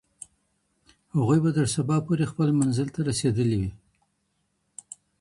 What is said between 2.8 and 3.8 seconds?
ته رسېدلي وي.